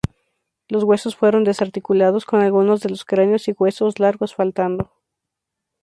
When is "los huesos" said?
0.67-1.15